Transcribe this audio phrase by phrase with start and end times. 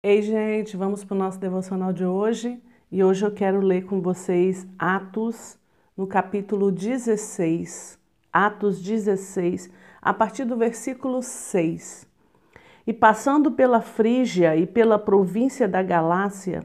[0.00, 4.00] Ei, gente, vamos para o nosso devocional de hoje e hoje eu quero ler com
[4.00, 5.58] vocês Atos,
[5.96, 7.98] no capítulo 16.
[8.32, 9.68] Atos 16,
[10.00, 12.06] a partir do versículo 6.
[12.86, 16.64] E passando pela Frígia e pela província da Galácia,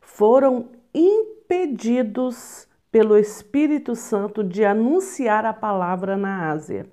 [0.00, 6.86] foram impedidos pelo Espírito Santo de anunciar a palavra na Ásia.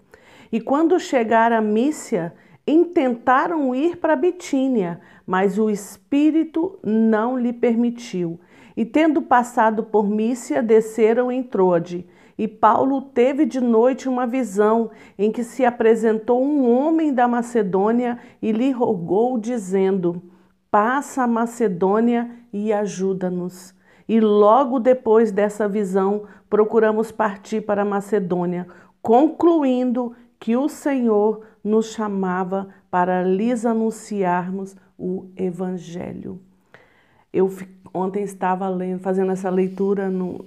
[0.52, 2.33] E quando chegaram a Mícia,
[2.68, 8.39] intentaram ir para Bitínia, mas o Espírito não lhe permitiu.
[8.76, 12.05] E tendo passado por Mícia, desceram em Troade.
[12.38, 18.20] E Paulo teve de noite uma visão em que se apresentou um homem da Macedônia
[18.41, 20.22] e lhe rogou, dizendo:
[20.70, 23.73] Passa a Macedônia e ajuda-nos.
[24.08, 28.67] E logo depois dessa visão, procuramos partir para a Macedônia,
[29.02, 30.13] concluindo
[30.45, 36.40] que o Senhor nos chamava para lhes anunciarmos o Evangelho.
[37.34, 37.52] Eu
[37.91, 40.45] ontem estava lendo, fazendo essa leitura no,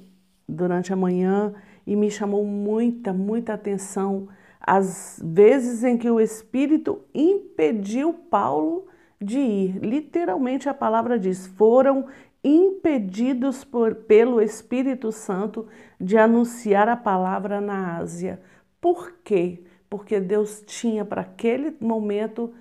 [0.48, 1.52] durante a manhã
[1.84, 4.28] e me chamou muita, muita atenção
[4.60, 8.86] as vezes em que o Espírito impediu Paulo
[9.20, 9.80] de ir.
[9.80, 12.06] Literalmente a palavra diz: foram
[12.44, 15.66] impedidos por, pelo Espírito Santo
[16.00, 18.40] de anunciar a palavra na Ásia.
[18.80, 19.64] Por quê?
[19.88, 22.52] Porque Deus tinha para aquele momento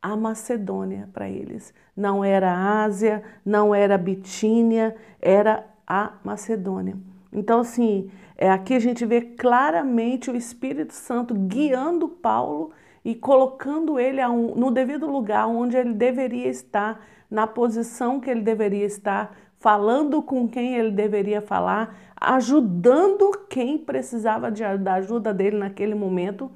[0.00, 1.74] a Macedônia para eles.
[1.96, 6.96] Não era Ásia, não era Bitínia, era a Macedônia.
[7.32, 12.70] Então, assim, é, aqui a gente vê claramente o Espírito Santo guiando Paulo
[13.04, 18.86] e colocando ele no devido lugar onde ele deveria estar, na posição que ele deveria
[18.86, 25.94] estar, falando com quem ele deveria falar, ajudando quem precisava de, da ajuda dele naquele
[25.94, 26.50] momento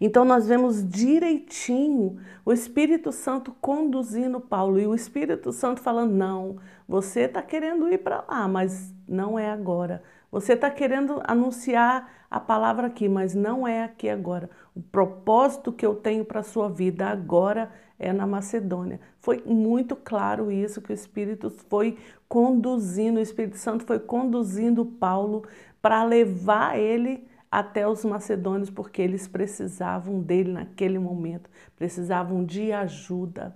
[0.00, 6.56] então nós vemos direitinho o Espírito Santo conduzindo Paulo e o Espírito Santo falando: não,
[6.86, 10.02] você está querendo ir para lá, mas não é agora.
[10.30, 14.50] Você está querendo anunciar a palavra aqui, mas não é aqui agora.
[14.74, 19.00] O propósito que eu tenho para a sua vida agora é na Macedônia.
[19.18, 21.96] Foi muito claro isso que o Espírito foi
[22.28, 25.44] conduzindo, o Espírito Santo foi conduzindo Paulo
[25.80, 27.24] para levar ele
[27.54, 33.54] até os macedônios, porque eles precisavam dele naquele momento, precisavam de ajuda.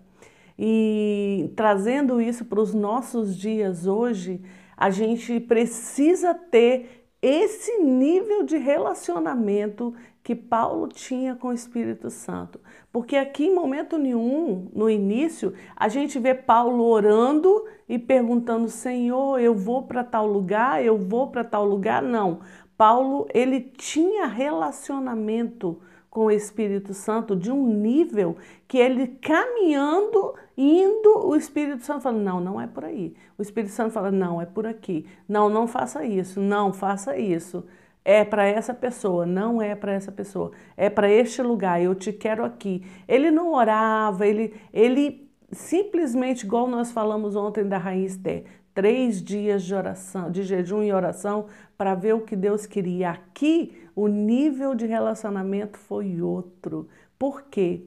[0.56, 4.40] E trazendo isso para os nossos dias hoje,
[4.76, 9.92] a gente precisa ter esse nível de relacionamento
[10.22, 12.60] que Paulo tinha com o Espírito Santo.
[12.92, 19.40] Porque aqui em momento nenhum, no início, a gente vê Paulo orando e perguntando: Senhor,
[19.40, 22.00] eu vou para tal lugar, eu vou para tal lugar.
[22.00, 22.38] Não.
[22.78, 28.36] Paulo, ele tinha relacionamento com o Espírito Santo de um nível
[28.68, 33.14] que ele caminhando, indo, o Espírito Santo fala: "Não, não é por aí".
[33.36, 35.04] O Espírito Santo fala: "Não, é por aqui".
[35.28, 36.40] "Não, não faça isso".
[36.40, 37.64] "Não, faça isso".
[38.04, 40.52] É para essa pessoa, não é para essa pessoa.
[40.76, 42.82] É para este lugar, eu te quero aqui.
[43.06, 48.44] Ele não orava, ele ele simplesmente igual nós falamos ontem da rainha Esther,
[48.78, 51.46] três dias de oração, de jejum e oração
[51.76, 53.10] para ver o que Deus queria.
[53.10, 56.88] Aqui o nível de relacionamento foi outro.
[57.18, 57.82] Por quê?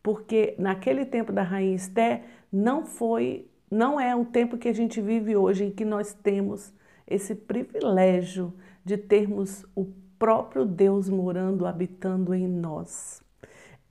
[0.00, 2.22] Porque naquele tempo da rainha Esté
[2.52, 6.72] não foi, não é o tempo que a gente vive hoje em que nós temos
[7.04, 9.86] esse privilégio de termos o
[10.20, 13.20] próprio Deus morando, habitando em nós.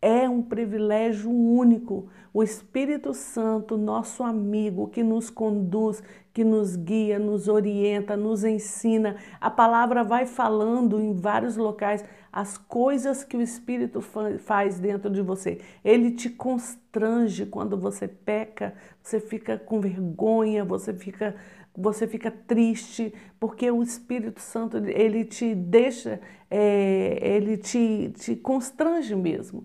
[0.01, 2.07] É um privilégio único.
[2.33, 9.15] O Espírito Santo, nosso amigo, que nos conduz, que nos guia, nos orienta, nos ensina.
[9.41, 12.05] A palavra vai falando em vários locais
[12.37, 15.59] as coisas que o Espírito faz dentro de você.
[15.83, 21.35] Ele te constrange quando você peca, você fica com vergonha, você fica
[21.75, 29.15] você fica triste, porque o Espírito Santo, ele te deixa, é, ele te, te constrange
[29.15, 29.63] mesmo.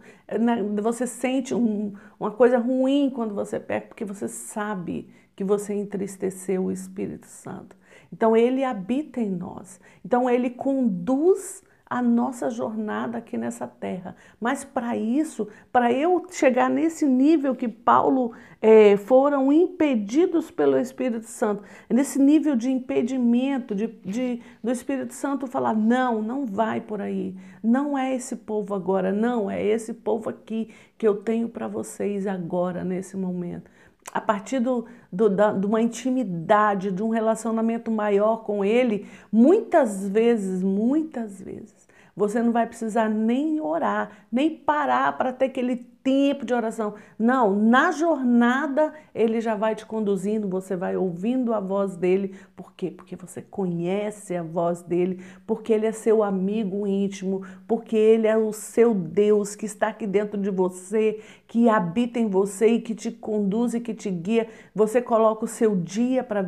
[0.83, 6.65] Você sente um, uma coisa ruim quando você peca, porque você sabe que você entristeceu
[6.65, 7.75] o Espírito Santo.
[8.13, 9.81] Então, ele habita em nós.
[10.05, 11.63] Então, ele conduz
[11.93, 14.17] a nossa jornada aqui nessa terra.
[14.41, 21.27] Mas para isso, para eu chegar nesse nível que Paulo é, foram impedidos pelo Espírito
[21.27, 27.03] Santo, nesse nível de impedimento de, de, do Espírito Santo falar: não, não vai por
[27.03, 31.69] aí, não é esse povo agora, não, é esse povo aqui que eu tenho para
[31.69, 33.71] vocês agora, nesse momento
[34.13, 40.07] a partir do, do, da, de uma intimidade, de um relacionamento maior com Ele, muitas
[40.09, 46.45] vezes, muitas vezes, você não vai precisar nem orar, nem parar para ter aquele tempo
[46.45, 46.95] de oração.
[47.19, 52.35] Não, na jornada ele já vai te conduzindo, você vai ouvindo a voz dele.
[52.57, 52.91] Por quê?
[52.91, 58.37] Porque você conhece a voz dele, porque ele é seu amigo íntimo, porque ele é
[58.37, 61.21] o seu Deus que está aqui dentro de você,
[61.53, 64.49] que habita em você e que te conduz e que te guia.
[64.75, 66.43] Você coloca o seu dia para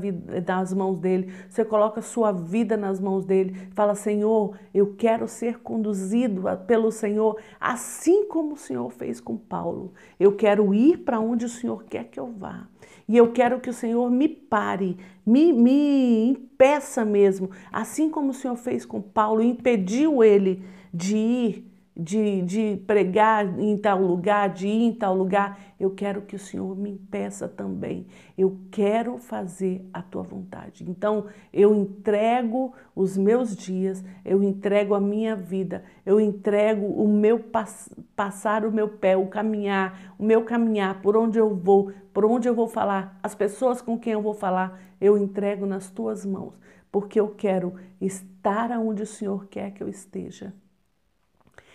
[0.47, 3.55] nas mãos dele, você coloca a sua vida nas mãos dele.
[3.75, 9.93] Fala, Senhor, eu quero ser conduzido pelo Senhor, assim como o Senhor fez com Paulo.
[10.19, 12.67] Eu quero ir para onde o Senhor quer que eu vá.
[13.07, 14.97] E eu quero que o Senhor me pare,
[15.27, 20.65] me, me impeça mesmo, assim como o Senhor fez com Paulo, impediu ele
[20.95, 25.59] de ir de, de pregar em tal lugar, de ir em tal lugar.
[25.79, 28.07] Eu quero que o Senhor me impeça também.
[28.37, 30.85] Eu quero fazer a tua vontade.
[30.89, 37.39] Então, eu entrego os meus dias, eu entrego a minha vida, eu entrego o meu
[37.39, 42.25] pass passar o meu pé, o caminhar, o meu caminhar, por onde eu vou, por
[42.25, 46.25] onde eu vou falar, as pessoas com quem eu vou falar, eu entrego nas tuas
[46.25, 46.55] mãos,
[46.93, 50.53] porque eu quero estar onde o Senhor quer que eu esteja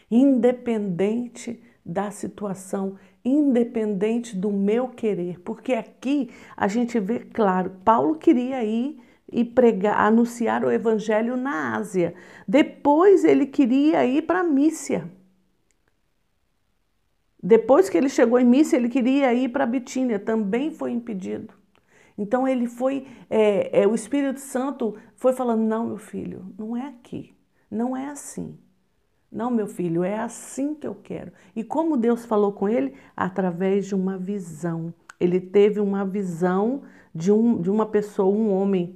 [0.10, 8.64] independente da situação, independente do meu querer, porque aqui a gente vê claro, Paulo queria
[8.64, 9.00] ir
[9.32, 12.14] e pregar, anunciar o evangelho na Ásia.
[12.48, 15.10] Depois ele queria ir para Mícia.
[17.42, 21.54] Depois que ele chegou em Mícia, ele queria ir para Bitínia, também foi impedido.
[22.18, 26.88] Então ele foi, é, é, o Espírito Santo foi falando: não, meu filho, não é
[26.88, 27.34] aqui,
[27.72, 28.58] não é assim.
[29.32, 31.32] Não, meu filho, é assim que eu quero.
[31.56, 32.94] E como Deus falou com ele?
[33.16, 34.94] Através de uma visão.
[35.20, 36.82] Ele teve uma visão
[37.14, 38.96] de, um, de uma pessoa, um homem.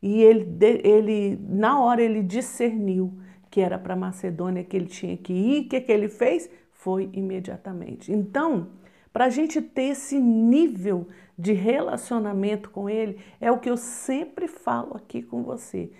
[0.00, 0.46] E ele,
[0.84, 3.12] ele, na hora, ele discerniu
[3.50, 5.62] que era para Macedônia que ele tinha que ir.
[5.62, 6.48] O que, que ele fez?
[6.70, 8.12] Foi imediatamente.
[8.12, 8.68] Então,
[9.12, 11.08] para a gente ter esse nível
[11.38, 15.90] de relacionamento com ele, é o que eu sempre falo aqui com você.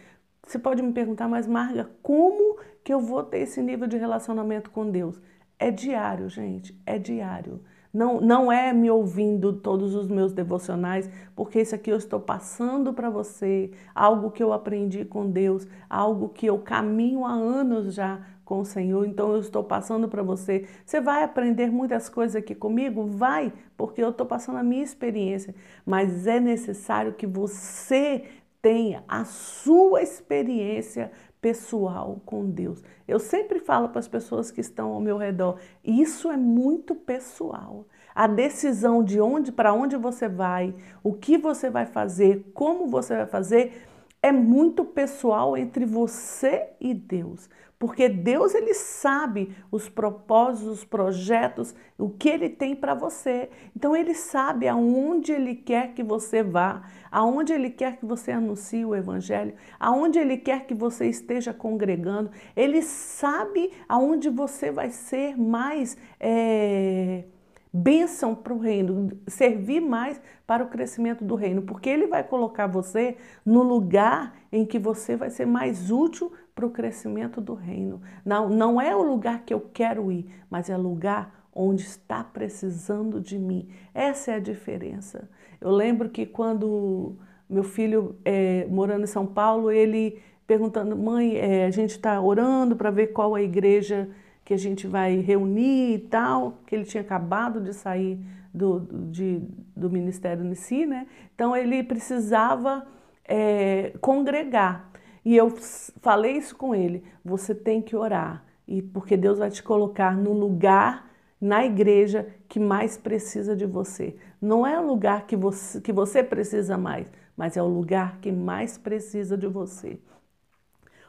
[0.47, 4.71] Você pode me perguntar, mas Marga, como que eu vou ter esse nível de relacionamento
[4.71, 5.21] com Deus?
[5.59, 7.61] É diário, gente, é diário.
[7.93, 12.93] Não, não é me ouvindo todos os meus devocionais, porque isso aqui eu estou passando
[12.93, 18.21] para você, algo que eu aprendi com Deus, algo que eu caminho há anos já
[18.45, 20.69] com o Senhor, então eu estou passando para você.
[20.85, 23.05] Você vai aprender muitas coisas aqui comigo?
[23.05, 25.53] Vai, porque eu estou passando a minha experiência,
[25.85, 28.23] mas é necessário que você
[28.61, 31.11] tenha a sua experiência
[31.41, 32.83] pessoal com Deus.
[33.07, 37.87] Eu sempre falo para as pessoas que estão ao meu redor, isso é muito pessoal.
[38.15, 43.15] A decisão de onde para onde você vai, o que você vai fazer, como você
[43.15, 43.87] vai fazer,
[44.23, 51.75] é muito pessoal entre você e Deus, porque Deus ele sabe os propósitos, os projetos,
[51.99, 53.51] o que ele tem para você.
[53.75, 58.85] Então ele sabe aonde ele quer que você vá, aonde ele quer que você anuncie
[58.85, 62.31] o evangelho, aonde ele quer que você esteja congregando.
[62.57, 67.25] Ele sabe aonde você vai ser mais é,
[67.71, 72.67] bênção para o reino, servir mais para o crescimento do reino, porque ele vai colocar
[72.67, 78.01] você no lugar em que você vai ser mais útil para o crescimento do reino.
[78.25, 83.21] Não, não é o lugar que eu quero ir, mas é lugar onde está precisando
[83.21, 83.69] de mim.
[83.93, 85.29] Essa é a diferença.
[85.61, 87.15] Eu lembro que quando
[87.49, 92.75] meu filho, é, morando em São Paulo, ele perguntando, mãe, é, a gente está orando
[92.75, 94.09] para ver qual a igreja
[94.45, 98.19] que a gente vai reunir e tal, que ele tinha acabado de sair
[98.55, 98.81] do,
[99.11, 99.43] de,
[99.77, 101.07] do ministério em si, né?
[101.35, 102.87] Então ele precisava
[103.29, 104.91] é, congregar.
[105.27, 109.61] E eu falei isso com ele: você tem que orar, e porque Deus vai te
[109.61, 114.15] colocar no lugar na igreja que mais precisa de você.
[114.41, 118.31] Não é o lugar que você, que você precisa mais, mas é o lugar que
[118.31, 119.99] mais precisa de você.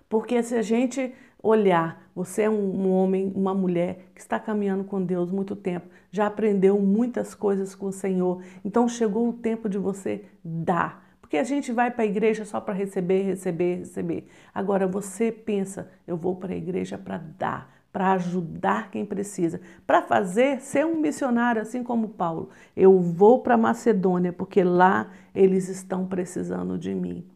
[0.10, 5.00] Porque se a gente olhar, você é um, homem, uma mulher que está caminhando com
[5.00, 9.78] Deus muito tempo, já aprendeu muitas coisas com o Senhor, então chegou o tempo de
[9.78, 11.07] você dar.
[11.28, 14.30] Porque a gente vai para a igreja só para receber, receber, receber.
[14.56, 20.02] Agora você pensa, eu vou para a igreja para dar, para ajudar quem precisa, para
[20.02, 22.50] fazer, ser um missionário assim como Paulo.
[22.74, 27.30] Eu vou para Macedônia porque lá eles estão precisando de mim.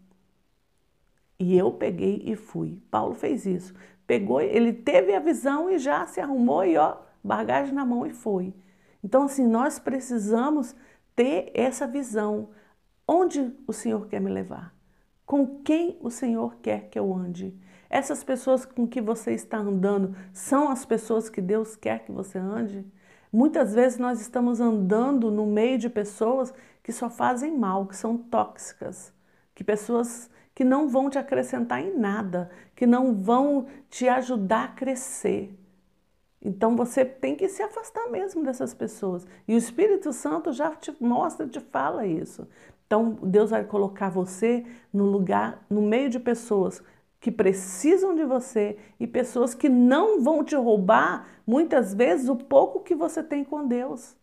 [1.37, 2.81] E eu peguei e fui.
[2.89, 3.73] Paulo fez isso.
[4.07, 8.13] Pegou, ele teve a visão e já se arrumou e ó, bagagem na mão e
[8.13, 8.53] foi.
[9.03, 10.73] Então assim, nós precisamos
[11.13, 12.47] ter essa visão.
[13.07, 14.73] Onde o Senhor quer me levar?
[15.25, 17.57] Com quem o Senhor quer que eu ande?
[17.89, 22.37] Essas pessoas com que você está andando são as pessoas que Deus quer que você
[22.37, 22.85] ande?
[23.31, 26.53] Muitas vezes nós estamos andando no meio de pessoas
[26.83, 29.13] que só fazem mal, que são tóxicas,
[29.55, 34.67] que pessoas que não vão te acrescentar em nada, que não vão te ajudar a
[34.69, 35.57] crescer.
[36.41, 39.27] Então você tem que se afastar mesmo dessas pessoas.
[39.47, 42.47] E o Espírito Santo já te mostra, te fala isso.
[42.91, 46.83] Então Deus vai colocar você no lugar, no meio de pessoas
[47.21, 52.81] que precisam de você e pessoas que não vão te roubar muitas vezes o pouco
[52.81, 54.13] que você tem com Deus.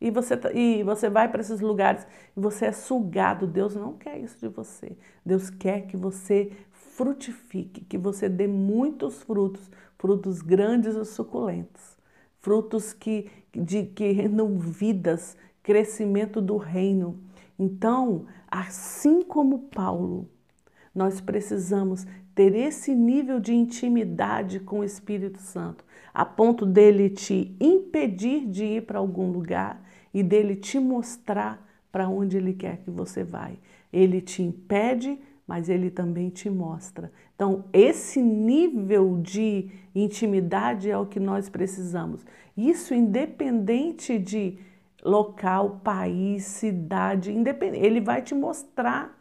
[0.00, 2.04] E você, tá, e você vai para esses lugares
[2.36, 3.46] e você é sugado.
[3.46, 4.96] Deus não quer isso de você.
[5.24, 11.96] Deus quer que você frutifique, que você dê muitos frutos, frutos grandes e suculentos,
[12.40, 17.29] frutos que, de, que rendam vidas, crescimento do reino.
[17.62, 20.26] Então, assim como Paulo,
[20.94, 27.54] nós precisamos ter esse nível de intimidade com o Espírito Santo, a ponto dele te
[27.60, 32.90] impedir de ir para algum lugar e dele te mostrar para onde ele quer que
[32.90, 33.58] você vai.
[33.92, 37.12] Ele te impede, mas ele também te mostra.
[37.36, 42.24] Então, esse nível de intimidade é o que nós precisamos.
[42.56, 44.58] Isso independente de
[45.04, 49.18] local, país, cidade, independente, ele vai te mostrar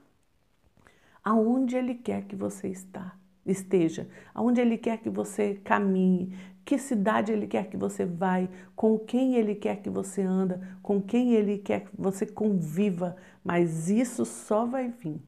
[1.24, 7.32] aonde Ele quer que você está, esteja, aonde Ele quer que você caminhe, que cidade
[7.32, 11.58] Ele quer que você vai, com quem Ele quer que você anda, com quem Ele
[11.58, 15.22] quer que você conviva, mas isso só vai vir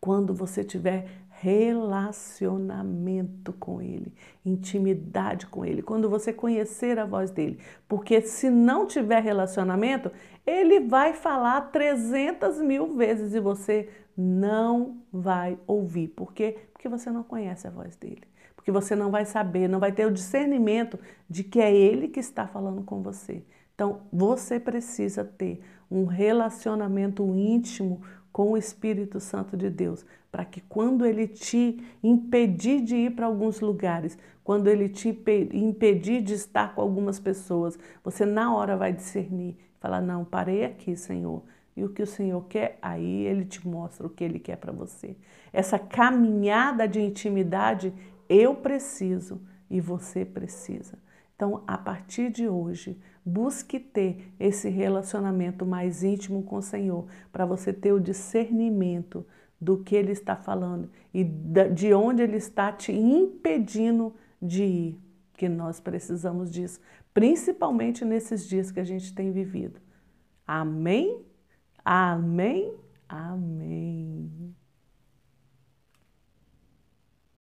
[0.00, 1.08] quando você tiver
[1.40, 4.12] relacionamento com Ele,
[4.44, 7.60] intimidade com Ele, quando você conhecer a voz dele.
[7.88, 10.10] Porque se não tiver relacionamento,
[10.46, 16.08] Ele vai falar 300 mil vezes e você não vai ouvir.
[16.08, 16.56] Por quê?
[16.72, 18.22] Porque você não conhece a voz dele.
[18.56, 20.98] Porque você não vai saber, não vai ter o discernimento
[21.30, 23.42] de que é ele que está falando com você.
[23.74, 28.02] Então, você precisa ter um relacionamento íntimo
[28.38, 33.26] com o Espírito Santo de Deus, para que quando ele te impedir de ir para
[33.26, 35.08] alguns lugares, quando ele te
[35.52, 40.94] impedir de estar com algumas pessoas, você na hora vai discernir, falar: "Não, parei aqui,
[40.94, 41.42] Senhor
[41.76, 44.70] e o que o Senhor quer, aí Ele te mostra o que Ele quer para
[44.70, 45.16] você.
[45.52, 47.92] Essa caminhada de intimidade
[48.28, 50.96] eu preciso e você precisa.
[51.38, 57.46] Então, a partir de hoje, busque ter esse relacionamento mais íntimo com o Senhor, para
[57.46, 59.24] você ter o discernimento
[59.60, 65.00] do que Ele está falando e de onde Ele está te impedindo de ir,
[65.34, 66.80] que nós precisamos disso,
[67.14, 69.80] principalmente nesses dias que a gente tem vivido.
[70.44, 71.24] Amém?
[71.84, 72.74] Amém?
[73.08, 74.56] Amém.